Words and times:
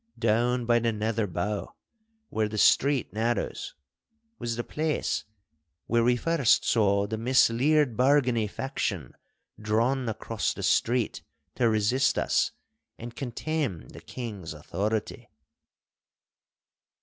Down 0.17 0.65
by 0.65 0.79
the 0.79 0.91
Nether 0.91 1.27
Bow, 1.27 1.75
where 2.29 2.47
the 2.49 2.57
street 2.57 3.13
narrows, 3.13 3.75
was 4.39 4.55
the 4.55 4.63
place 4.63 5.25
where 5.85 6.03
we 6.03 6.15
first 6.15 6.65
saw 6.65 7.05
the 7.05 7.19
misleared 7.19 7.95
Bargany 7.95 8.49
faction 8.49 9.13
drawn 9.61 10.09
across 10.09 10.55
the 10.55 10.63
street 10.63 11.21
to 11.53 11.69
resist 11.69 12.17
us 12.17 12.51
and 12.97 13.15
contemn 13.15 13.89
the 13.89 14.01
King's 14.01 14.55
authority. 14.55 15.29